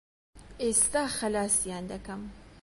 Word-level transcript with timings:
ئێستا 0.61 1.03
خەلاسیان 1.17 1.83
دەکەم. 1.91 2.21